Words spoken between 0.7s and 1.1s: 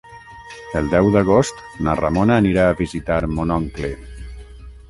El deu